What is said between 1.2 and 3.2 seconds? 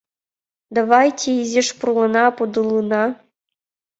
изиш пурлына, подылына.